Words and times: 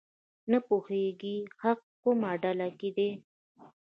نه 0.51 0.57
پوهېږي 0.67 1.37
حق 1.61 1.79
کومه 2.01 2.31
ډله 2.43 2.67
کې 2.79 2.89
دی. 2.97 3.09